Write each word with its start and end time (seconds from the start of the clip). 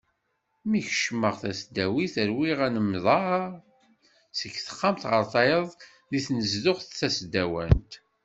Mi 0.69 0.79
kecmeɣ 0.87 1.35
tasdawit 1.41 2.15
ṛwiɣ 2.29 2.59
anemḍer 2.67 3.41
seg 4.37 4.53
texxamt 4.65 5.03
ɣer 5.11 5.23
tayeḍ 5.33 5.67
deg 6.11 6.21
tnezduɣt 6.25 6.87
tasdawant. 6.99 7.91